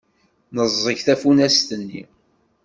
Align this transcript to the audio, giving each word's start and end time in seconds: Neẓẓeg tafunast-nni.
Neẓẓeg 0.55 0.99
tafunast-nni. 1.05 2.03